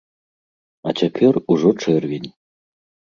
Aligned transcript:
А 0.87 0.93
цяпер 1.01 1.33
ужо 1.55 1.69
чэрвень. 1.83 2.25